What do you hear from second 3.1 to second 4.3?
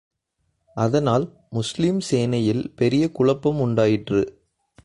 குழப்பம் உண்டாயிற்று.